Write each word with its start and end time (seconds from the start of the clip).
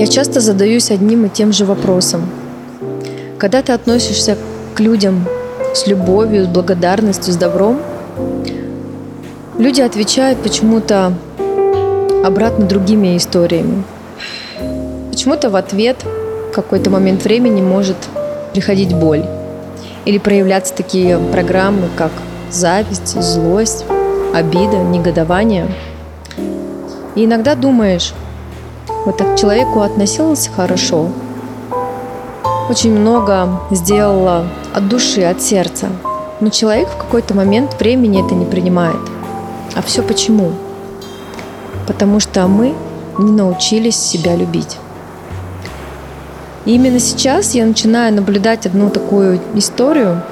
Я 0.00 0.06
часто 0.06 0.40
задаюсь 0.40 0.90
одним 0.90 1.26
и 1.26 1.28
тем 1.28 1.52
же 1.52 1.66
вопросом. 1.66 2.26
Когда 3.36 3.60
ты 3.60 3.72
относишься 3.72 4.38
к 4.74 4.80
людям 4.80 5.28
с 5.74 5.86
любовью, 5.86 6.46
с 6.46 6.48
благодарностью, 6.48 7.34
с 7.34 7.36
добром, 7.36 7.82
люди 9.58 9.82
отвечают 9.82 10.38
почему-то 10.38 11.12
обратно 12.24 12.64
другими 12.64 13.14
историями. 13.14 13.84
Почему-то 15.10 15.50
в 15.50 15.56
ответ 15.56 15.98
в 16.48 16.54
какой-то 16.54 16.88
момент 16.88 17.22
времени 17.24 17.60
может 17.60 17.98
приходить 18.54 18.94
боль. 18.94 19.26
Или 20.06 20.16
проявляться 20.16 20.72
такие 20.72 21.18
программы, 21.30 21.90
как 21.94 22.12
зависть, 22.50 23.20
злость, 23.20 23.84
обида, 24.32 24.78
негодование. 24.78 25.68
И 27.16 27.26
иногда 27.26 27.54
думаешь, 27.54 28.14
вот 29.04 29.16
так 29.16 29.34
к 29.34 29.38
человеку 29.38 29.80
относился 29.80 30.50
хорошо, 30.50 31.08
очень 32.68 32.92
много 32.92 33.60
сделала 33.70 34.46
от 34.74 34.88
души, 34.88 35.22
от 35.22 35.42
сердца. 35.42 35.88
Но 36.40 36.50
человек 36.50 36.88
в 36.88 36.96
какой-то 36.96 37.34
момент 37.34 37.78
времени 37.80 38.24
это 38.24 38.34
не 38.34 38.44
принимает. 38.44 39.00
А 39.74 39.82
все 39.82 40.02
почему? 40.02 40.52
Потому 41.86 42.20
что 42.20 42.46
мы 42.46 42.74
не 43.18 43.32
научились 43.32 43.96
себя 43.96 44.36
любить. 44.36 44.78
И 46.64 46.74
именно 46.74 47.00
сейчас 47.00 47.54
я 47.54 47.66
начинаю 47.66 48.14
наблюдать 48.14 48.66
одну 48.66 48.90
такую 48.90 49.40
историю, 49.54 50.22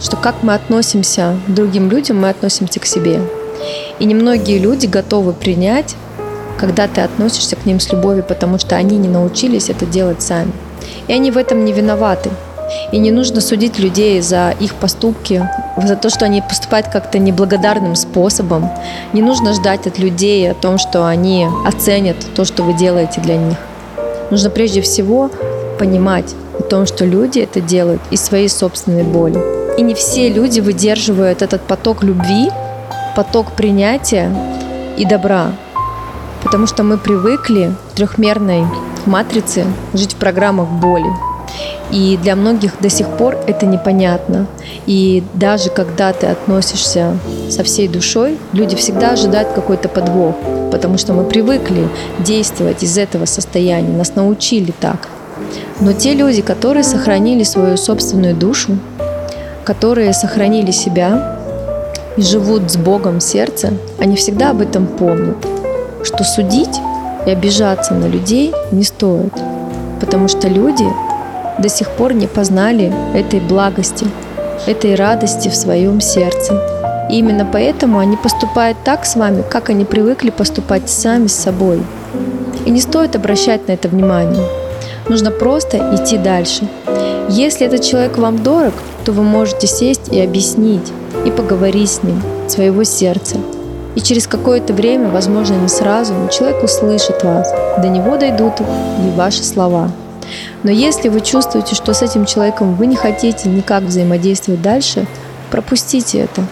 что 0.00 0.16
как 0.16 0.42
мы 0.42 0.54
относимся 0.54 1.36
к 1.46 1.50
другим 1.50 1.90
людям, 1.90 2.20
мы 2.20 2.28
относимся 2.28 2.78
к 2.80 2.86
себе. 2.86 3.20
И 3.98 4.04
немногие 4.04 4.58
люди 4.58 4.86
готовы 4.86 5.32
принять 5.32 5.96
когда 6.58 6.86
ты 6.86 7.00
относишься 7.00 7.56
к 7.56 7.66
ним 7.66 7.80
с 7.80 7.90
любовью, 7.92 8.24
потому 8.24 8.58
что 8.58 8.76
они 8.76 8.96
не 8.96 9.08
научились 9.08 9.70
это 9.70 9.86
делать 9.86 10.22
сами. 10.22 10.52
И 11.08 11.12
они 11.12 11.30
в 11.30 11.36
этом 11.36 11.64
не 11.64 11.72
виноваты. 11.72 12.30
И 12.92 12.98
не 12.98 13.10
нужно 13.10 13.40
судить 13.40 13.78
людей 13.78 14.20
за 14.22 14.54
их 14.58 14.74
поступки, 14.74 15.48
за 15.82 15.96
то, 15.96 16.08
что 16.08 16.24
они 16.24 16.40
поступают 16.40 16.88
как-то 16.88 17.18
неблагодарным 17.18 17.94
способом. 17.94 18.70
Не 19.12 19.22
нужно 19.22 19.52
ждать 19.52 19.86
от 19.86 19.98
людей 19.98 20.50
о 20.50 20.54
том, 20.54 20.78
что 20.78 21.06
они 21.06 21.46
оценят 21.66 22.16
то, 22.34 22.44
что 22.44 22.62
вы 22.62 22.72
делаете 22.72 23.20
для 23.20 23.36
них. 23.36 23.58
Нужно 24.30 24.50
прежде 24.50 24.80
всего 24.80 25.30
понимать 25.78 26.34
о 26.58 26.62
том, 26.62 26.86
что 26.86 27.04
люди 27.04 27.40
это 27.40 27.60
делают 27.60 28.00
из 28.10 28.22
своей 28.22 28.48
собственной 28.48 29.04
боли. 29.04 29.38
И 29.76 29.82
не 29.82 29.94
все 29.94 30.28
люди 30.28 30.60
выдерживают 30.60 31.42
этот 31.42 31.62
поток 31.62 32.02
любви, 32.02 32.50
поток 33.16 33.52
принятия 33.52 34.34
и 34.96 35.04
добра 35.04 35.52
потому 36.54 36.68
что 36.68 36.84
мы 36.84 36.98
привыкли 36.98 37.74
в 37.90 37.96
трехмерной 37.96 38.64
матрице 39.06 39.64
жить 39.92 40.12
в 40.12 40.16
программах 40.18 40.68
боли. 40.68 41.10
И 41.90 42.16
для 42.22 42.36
многих 42.36 42.74
до 42.78 42.88
сих 42.88 43.08
пор 43.08 43.36
это 43.48 43.66
непонятно. 43.66 44.46
И 44.86 45.24
даже 45.34 45.70
когда 45.70 46.12
ты 46.12 46.28
относишься 46.28 47.18
со 47.50 47.64
всей 47.64 47.88
душой, 47.88 48.38
люди 48.52 48.76
всегда 48.76 49.10
ожидают 49.10 49.48
какой-то 49.48 49.88
подвох, 49.88 50.36
потому 50.70 50.96
что 50.96 51.12
мы 51.12 51.24
привыкли 51.24 51.88
действовать 52.20 52.84
из 52.84 52.96
этого 52.98 53.24
состояния, 53.24 53.88
нас 53.88 54.14
научили 54.14 54.72
так. 54.80 55.08
Но 55.80 55.92
те 55.92 56.14
люди, 56.14 56.40
которые 56.40 56.84
сохранили 56.84 57.42
свою 57.42 57.76
собственную 57.76 58.36
душу, 58.36 58.78
которые 59.64 60.12
сохранили 60.12 60.70
себя 60.70 61.36
и 62.16 62.22
живут 62.22 62.70
с 62.70 62.76
Богом 62.76 63.18
в 63.18 63.24
сердце, 63.24 63.72
они 63.98 64.14
всегда 64.14 64.50
об 64.50 64.60
этом 64.60 64.86
помнят 64.86 65.44
что 66.04 66.24
судить 66.24 66.80
и 67.26 67.30
обижаться 67.30 67.94
на 67.94 68.06
людей 68.06 68.52
не 68.70 68.84
стоит, 68.84 69.32
потому 70.00 70.28
что 70.28 70.48
люди 70.48 70.86
до 71.58 71.68
сих 71.68 71.90
пор 71.90 72.12
не 72.12 72.26
познали 72.26 72.92
этой 73.14 73.40
благости, 73.40 74.06
этой 74.66 74.94
радости 74.94 75.48
в 75.48 75.56
своем 75.56 76.00
сердце. 76.00 76.60
И 77.10 77.18
именно 77.18 77.46
поэтому 77.50 77.98
они 77.98 78.16
поступают 78.16 78.78
так 78.84 79.04
с 79.04 79.14
вами, 79.14 79.42
как 79.48 79.70
они 79.70 79.84
привыкли 79.84 80.30
поступать 80.30 80.88
сами 80.88 81.26
с 81.26 81.34
собой. 81.34 81.82
И 82.64 82.70
не 82.70 82.80
стоит 82.80 83.14
обращать 83.14 83.68
на 83.68 83.72
это 83.72 83.88
внимание. 83.88 84.46
Нужно 85.08 85.30
просто 85.30 85.94
идти 85.94 86.16
дальше. 86.16 86.66
Если 87.28 87.66
этот 87.66 87.82
человек 87.82 88.16
вам 88.16 88.42
дорог, 88.42 88.74
то 89.04 89.12
вы 89.12 89.22
можете 89.22 89.66
сесть 89.66 90.08
и 90.10 90.20
объяснить, 90.20 90.92
и 91.26 91.30
поговорить 91.30 91.90
с 91.90 92.02
ним, 92.02 92.22
своего 92.48 92.84
сердца, 92.84 93.36
и 93.94 94.00
через 94.00 94.26
какое-то 94.26 94.72
время, 94.72 95.08
возможно, 95.08 95.54
не 95.54 95.68
сразу, 95.68 96.14
но 96.14 96.28
человек 96.28 96.62
услышит 96.62 97.22
вас. 97.22 97.52
До 97.78 97.88
него 97.88 98.16
дойдут 98.16 98.60
и 98.60 99.16
ваши 99.16 99.44
слова. 99.44 99.90
Но 100.62 100.70
если 100.70 101.08
вы 101.08 101.20
чувствуете, 101.20 101.74
что 101.74 101.94
с 101.94 102.02
этим 102.02 102.24
человеком 102.24 102.74
вы 102.74 102.86
не 102.86 102.96
хотите 102.96 103.48
никак 103.48 103.84
взаимодействовать 103.84 104.62
дальше, 104.62 105.06
пропустите 105.50 106.18
это. 106.18 106.44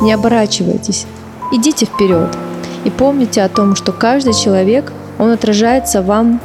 Не 0.00 0.12
оборачивайтесь. 0.12 1.06
Идите 1.52 1.86
вперед. 1.86 2.28
И 2.84 2.90
помните 2.90 3.42
о 3.42 3.48
том, 3.48 3.76
что 3.76 3.92
каждый 3.92 4.32
человек, 4.32 4.92
он 5.18 5.30
отражается 5.30 6.02
вам 6.02 6.40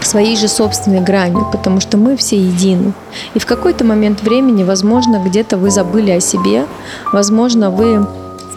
своей 0.00 0.36
же 0.36 0.48
собственной 0.48 1.00
гранью, 1.00 1.46
потому 1.52 1.80
что 1.80 1.96
мы 1.96 2.16
все 2.16 2.36
едины. 2.36 2.92
И 3.34 3.38
в 3.38 3.46
какой-то 3.46 3.84
момент 3.84 4.22
времени, 4.22 4.64
возможно, 4.64 5.22
где-то 5.24 5.56
вы 5.56 5.70
забыли 5.70 6.10
о 6.10 6.20
себе, 6.20 6.66
возможно, 7.12 7.70
вы 7.70 8.06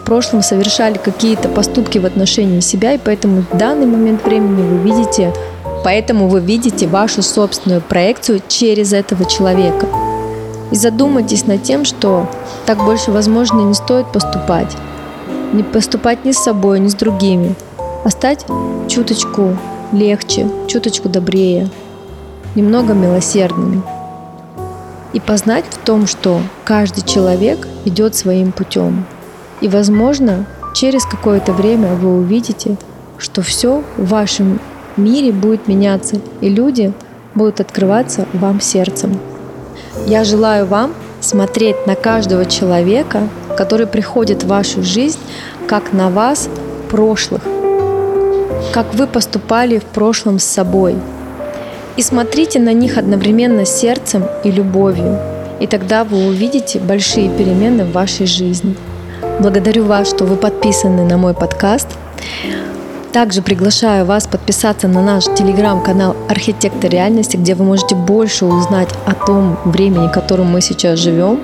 прошлом 0.06 0.42
совершали 0.42 0.96
какие-то 0.96 1.48
поступки 1.48 1.98
в 1.98 2.06
отношении 2.06 2.60
себя, 2.60 2.94
и 2.94 2.98
поэтому 2.98 3.42
в 3.42 3.56
данный 3.58 3.86
момент 3.86 4.24
времени 4.24 4.62
вы 4.62 4.78
видите, 4.78 5.34
поэтому 5.84 6.28
вы 6.28 6.40
видите 6.40 6.86
вашу 6.86 7.22
собственную 7.22 7.82
проекцию 7.82 8.40
через 8.48 8.92
этого 8.94 9.26
человека. 9.26 9.86
И 10.70 10.76
задумайтесь 10.76 11.46
над 11.46 11.62
тем, 11.64 11.84
что 11.84 12.28
так 12.64 12.82
больше, 12.84 13.10
возможно, 13.10 13.60
не 13.60 13.74
стоит 13.74 14.10
поступать. 14.12 14.74
Не 15.52 15.62
поступать 15.62 16.24
ни 16.24 16.32
с 16.32 16.38
собой, 16.38 16.80
ни 16.80 16.88
с 16.88 16.94
другими, 16.94 17.54
а 18.04 18.10
стать 18.10 18.46
чуточку 18.88 19.56
легче, 19.92 20.48
чуточку 20.68 21.08
добрее, 21.08 21.68
немного 22.54 22.94
милосердными. 22.94 23.82
И 25.12 25.20
познать 25.20 25.64
в 25.70 25.78
том, 25.78 26.06
что 26.06 26.40
каждый 26.64 27.02
человек 27.02 27.66
идет 27.84 28.14
своим 28.14 28.52
путем. 28.52 29.06
И, 29.60 29.68
возможно, 29.68 30.46
через 30.74 31.04
какое-то 31.04 31.52
время 31.52 31.94
вы 31.94 32.18
увидите, 32.18 32.76
что 33.18 33.42
все 33.42 33.82
в 33.96 34.08
вашем 34.08 34.60
мире 34.96 35.32
будет 35.32 35.68
меняться, 35.68 36.16
и 36.40 36.48
люди 36.48 36.92
будут 37.34 37.60
открываться 37.60 38.26
вам 38.32 38.60
сердцем. 38.60 39.18
Я 40.06 40.24
желаю 40.24 40.66
вам 40.66 40.92
смотреть 41.20 41.86
на 41.86 41.94
каждого 41.94 42.44
человека, 42.44 43.28
который 43.56 43.86
приходит 43.86 44.44
в 44.44 44.48
вашу 44.48 44.82
жизнь, 44.82 45.18
как 45.66 45.92
на 45.92 46.10
вас 46.10 46.48
прошлых, 46.90 47.42
как 48.72 48.94
вы 48.94 49.06
поступали 49.06 49.78
в 49.78 49.84
прошлом 49.84 50.38
с 50.38 50.44
собой. 50.44 50.96
И 51.96 52.02
смотрите 52.02 52.58
на 52.58 52.74
них 52.74 52.98
одновременно 52.98 53.64
сердцем 53.64 54.24
и 54.44 54.50
любовью, 54.50 55.18
и 55.60 55.66
тогда 55.66 56.04
вы 56.04 56.26
увидите 56.26 56.78
большие 56.78 57.30
перемены 57.30 57.84
в 57.84 57.92
вашей 57.92 58.26
жизни. 58.26 58.76
Благодарю 59.38 59.84
вас, 59.84 60.08
что 60.08 60.24
вы 60.24 60.36
подписаны 60.36 61.04
на 61.04 61.18
мой 61.18 61.34
подкаст. 61.34 61.88
Также 63.12 63.42
приглашаю 63.42 64.06
вас 64.06 64.26
подписаться 64.26 64.88
на 64.88 65.02
наш 65.02 65.24
телеграм-канал 65.24 66.16
«Архитектор 66.26 66.90
реальности», 66.90 67.36
где 67.36 67.54
вы 67.54 67.64
можете 67.64 67.94
больше 67.94 68.46
узнать 68.46 68.88
о 69.04 69.14
том 69.14 69.58
времени, 69.66 70.08
в 70.08 70.10
котором 70.10 70.46
мы 70.46 70.62
сейчас 70.62 70.98
живем, 70.98 71.40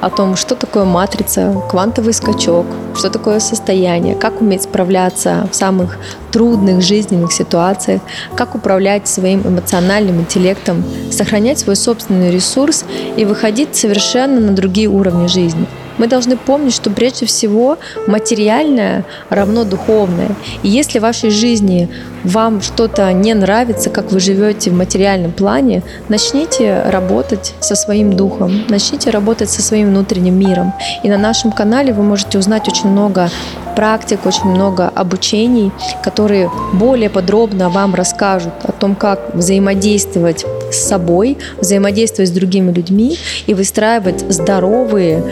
о 0.00 0.10
том, 0.10 0.34
что 0.34 0.56
такое 0.56 0.84
матрица, 0.84 1.54
квантовый 1.70 2.12
скачок, 2.12 2.66
что 2.96 3.08
такое 3.08 3.38
состояние, 3.38 4.16
как 4.16 4.40
уметь 4.40 4.64
справляться 4.64 5.48
в 5.52 5.54
самых 5.54 5.96
трудных 6.32 6.82
жизненных 6.82 7.32
ситуациях, 7.32 8.00
как 8.34 8.56
управлять 8.56 9.06
своим 9.06 9.42
эмоциональным 9.46 10.20
интеллектом, 10.20 10.82
сохранять 11.12 11.60
свой 11.60 11.76
собственный 11.76 12.32
ресурс 12.32 12.84
и 13.16 13.24
выходить 13.24 13.76
совершенно 13.76 14.40
на 14.40 14.52
другие 14.52 14.88
уровни 14.88 15.28
жизни– 15.28 15.66
мы 15.98 16.06
должны 16.06 16.36
помнить, 16.36 16.74
что 16.74 16.90
прежде 16.90 17.26
всего 17.26 17.78
материальное 18.06 19.04
равно 19.28 19.64
духовное. 19.64 20.30
И 20.62 20.68
если 20.68 20.98
в 20.98 21.02
вашей 21.02 21.30
жизни 21.30 21.88
вам 22.24 22.60
что-то 22.62 23.12
не 23.12 23.34
нравится, 23.34 23.90
как 23.90 24.12
вы 24.12 24.20
живете 24.20 24.70
в 24.70 24.74
материальном 24.74 25.32
плане, 25.32 25.82
начните 26.08 26.82
работать 26.86 27.54
со 27.60 27.74
своим 27.74 28.14
духом, 28.14 28.64
начните 28.68 29.10
работать 29.10 29.50
со 29.50 29.62
своим 29.62 29.88
внутренним 29.88 30.38
миром. 30.38 30.72
И 31.02 31.08
на 31.08 31.18
нашем 31.18 31.52
канале 31.52 31.92
вы 31.92 32.02
можете 32.02 32.38
узнать 32.38 32.68
очень 32.68 32.90
много 32.90 33.30
практик, 33.76 34.26
очень 34.26 34.46
много 34.46 34.88
обучений, 34.88 35.70
которые 36.02 36.50
более 36.72 37.10
подробно 37.10 37.68
вам 37.70 37.94
расскажут 37.94 38.52
о 38.64 38.72
том, 38.72 38.96
как 38.96 39.34
взаимодействовать 39.34 40.44
с 40.72 40.88
собой, 40.88 41.38
взаимодействовать 41.58 42.30
с 42.30 42.32
другими 42.32 42.72
людьми 42.72 43.16
и 43.46 43.54
выстраивать 43.54 44.24
здоровые 44.28 45.22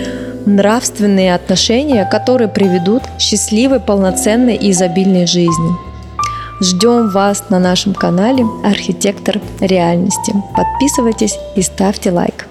нравственные 0.46 1.34
отношения, 1.34 2.08
которые 2.10 2.48
приведут 2.48 3.02
к 3.02 3.20
счастливой, 3.20 3.81
полноценной 3.81 4.56
и 4.56 4.70
изобильной 4.70 5.26
жизни. 5.26 5.72
Ждем 6.60 7.10
вас 7.10 7.50
на 7.50 7.58
нашем 7.58 7.93
канале 7.93 8.46
«Архитектор 8.64 9.40
реальности». 9.60 10.32
Подписывайтесь 10.56 11.38
и 11.54 11.60
ставьте 11.60 12.10
лайк. 12.10 12.45